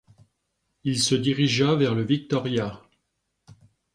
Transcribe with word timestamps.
Il 0.83 0.97
se 0.99 1.13
dirigea 1.13 1.75
vers 1.75 1.93
le 1.93 2.01
Victoria. 2.01 2.81